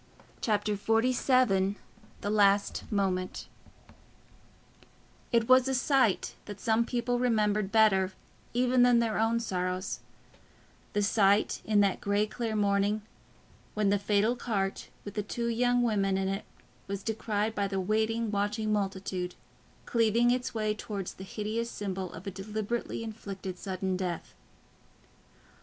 [0.41, 1.75] Chapter XLVII
[2.21, 3.47] The Last Moment
[5.31, 8.11] It was a sight that some people remembered better
[8.51, 13.03] even than their own sorrows—the sight in that grey clear morning,
[13.75, 16.45] when the fatal cart with the two young women in it
[16.87, 19.35] was descried by the waiting watching multitude,
[19.85, 24.33] cleaving its way towards the hideous symbol of a deliberately inflicted sudden death.